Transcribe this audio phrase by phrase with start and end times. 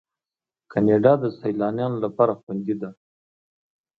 [0.71, 2.89] کاناډا د سیلانیانو لپاره خوندي ده.